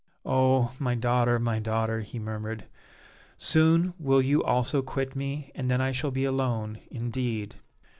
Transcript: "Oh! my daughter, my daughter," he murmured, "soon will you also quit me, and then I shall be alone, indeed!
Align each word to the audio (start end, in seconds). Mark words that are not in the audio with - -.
"Oh! 0.25 0.73
my 0.79 0.95
daughter, 0.95 1.37
my 1.37 1.59
daughter," 1.59 1.99
he 1.99 2.17
murmured, 2.17 2.63
"soon 3.37 3.93
will 3.99 4.19
you 4.19 4.43
also 4.43 4.81
quit 4.81 5.15
me, 5.15 5.51
and 5.53 5.69
then 5.69 5.79
I 5.79 5.91
shall 5.91 6.09
be 6.09 6.25
alone, 6.25 6.79
indeed! 6.89 7.53